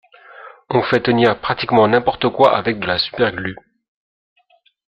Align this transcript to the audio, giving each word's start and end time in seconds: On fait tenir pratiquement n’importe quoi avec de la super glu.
On 0.71 0.81
fait 0.81 1.03
tenir 1.03 1.39
pratiquement 1.41 1.87
n’importe 1.87 2.27
quoi 2.29 2.57
avec 2.57 2.79
de 2.79 2.87
la 2.87 2.97
super 2.97 3.31
glu. 3.33 3.55